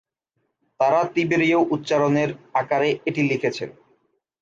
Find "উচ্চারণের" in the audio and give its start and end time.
1.73-2.29